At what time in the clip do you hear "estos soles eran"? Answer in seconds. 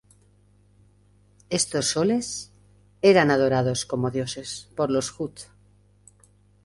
1.59-3.29